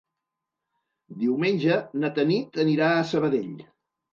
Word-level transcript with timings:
Diumenge 1.25 1.77
na 2.05 2.11
Tanit 2.17 2.61
anirà 2.67 2.91
a 2.97 3.07
Sabadell. 3.13 3.57